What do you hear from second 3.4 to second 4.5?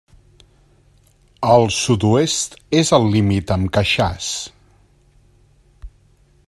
amb Queixàs.